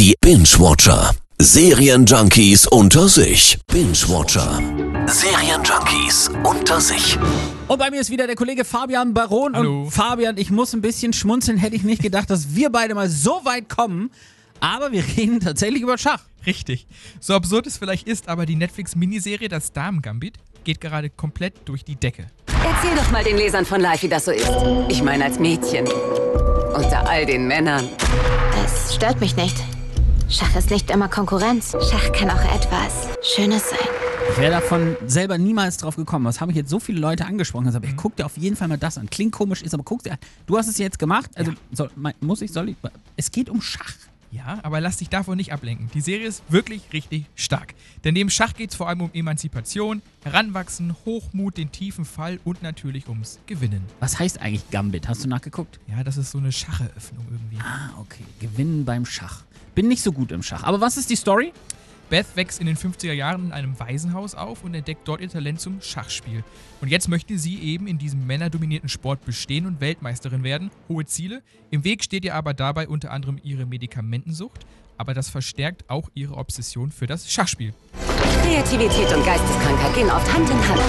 [0.00, 1.14] Die Binge-Watcher.
[1.38, 3.58] Serienjunkies unter sich.
[3.70, 4.58] Binge-Watcher.
[5.06, 7.18] Serienjunkies unter sich.
[7.68, 9.54] Und bei mir ist wieder der Kollege Fabian Baron.
[9.54, 9.82] Hallo.
[9.82, 13.10] Und Fabian, ich muss ein bisschen schmunzeln, hätte ich nicht gedacht, dass wir beide mal
[13.10, 14.10] so weit kommen.
[14.60, 16.22] Aber wir reden tatsächlich über Schach.
[16.46, 16.86] Richtig.
[17.20, 21.96] So absurd es vielleicht ist, aber die Netflix-Miniserie Das Damen-Gambit geht gerade komplett durch die
[21.96, 22.24] Decke.
[22.46, 24.50] Erzähl doch mal den Lesern von Life, wie das so ist.
[24.88, 25.86] Ich meine als Mädchen.
[26.74, 27.86] Unter all den Männern.
[28.64, 29.56] Es stört mich nicht.
[30.30, 31.72] Schach ist nicht immer Konkurrenz.
[31.90, 33.78] Schach kann auch etwas Schönes sein.
[34.32, 36.24] Ich wäre davon selber niemals drauf gekommen.
[36.24, 37.68] Was haben mich jetzt so viele Leute angesprochen?
[37.68, 39.10] Ich habe ich guck dir auf jeden Fall mal das an.
[39.10, 40.18] Klingt komisch, ist aber guck dir an.
[40.46, 41.30] Du hast es jetzt gemacht.
[41.34, 42.76] Also soll, mein- muss ich, soll ich?
[43.16, 43.92] Es geht um Schach.
[44.32, 45.90] Ja, aber lass dich davon nicht ablenken.
[45.92, 47.74] Die Serie ist wirklich richtig stark.
[48.04, 52.62] Denn neben Schach geht es vor allem um Emanzipation, Heranwachsen, Hochmut, den tiefen Fall und
[52.62, 53.82] natürlich ums Gewinnen.
[53.98, 55.08] Was heißt eigentlich Gambit?
[55.08, 55.80] Hast du nachgeguckt?
[55.88, 57.58] Ja, das ist so eine Schacheröffnung irgendwie.
[57.60, 58.22] Ah, okay.
[58.38, 59.42] Gewinnen beim Schach.
[59.74, 60.64] Bin nicht so gut im Schach.
[60.64, 61.52] Aber was ist die Story?
[62.10, 65.60] Beth wächst in den 50er Jahren in einem Waisenhaus auf und entdeckt dort ihr Talent
[65.60, 66.42] zum Schachspiel.
[66.80, 70.72] Und jetzt möchte sie eben in diesem männerdominierten Sport bestehen und Weltmeisterin werden.
[70.88, 71.40] Hohe Ziele.
[71.70, 74.66] Im Weg steht ihr aber dabei unter anderem ihre Medikamentensucht,
[74.98, 77.74] aber das verstärkt auch ihre Obsession für das Schachspiel.
[78.42, 80.80] Kreativität und Geisteskrankheit gehen oft Hand in Hand.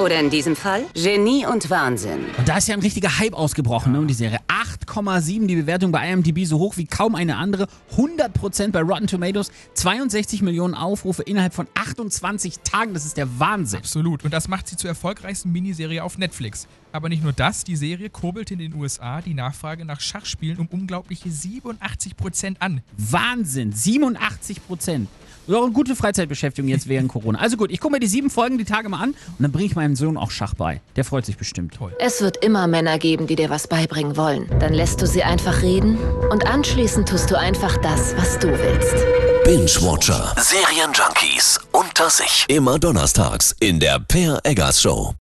[0.00, 2.26] Oder in diesem Fall Genie und Wahnsinn.
[2.36, 4.00] Und da ist ja ein richtiger Hype ausgebrochen, ne?
[4.00, 7.66] Und die Serie 8,7, die Bewertung bei IMDb so hoch wie kaum eine andere.
[7.96, 12.92] 100% bei Rotten Tomatoes, 62 Millionen Aufrufe innerhalb von 28 Tagen.
[12.92, 13.78] Das ist der Wahnsinn.
[13.78, 14.24] Absolut.
[14.24, 16.66] Und das macht sie zur erfolgreichsten Miniserie auf Netflix.
[16.96, 20.66] Aber nicht nur das, die Serie kurbelte in den USA die Nachfrage nach Schachspielen um
[20.68, 22.80] unglaubliche 87% an.
[22.96, 25.10] Wahnsinn, 87 Prozent.
[25.46, 27.38] Ja, eine gute Freizeitbeschäftigung jetzt während Corona.
[27.38, 29.66] Also gut, ich gucke mir die sieben Folgen die Tage mal an und dann bringe
[29.66, 30.80] ich meinem Sohn auch Schach bei.
[30.96, 31.74] Der freut sich bestimmt.
[31.74, 31.94] Toll.
[32.00, 34.48] Es wird immer Männer geben, die dir was beibringen wollen.
[34.58, 35.98] Dann lässt du sie einfach reden
[36.30, 38.96] und anschließend tust du einfach das, was du willst.
[39.44, 40.34] Binge-Watcher.
[40.38, 42.46] Serienjunkies unter sich.
[42.48, 45.16] Immer donnerstags in der Per Eggers Show.